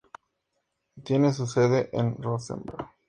Tiene 1.03 1.31
su 1.31 1.45
sede 1.45 1.91
en 1.93 2.15
Rosenberg. 2.17 2.89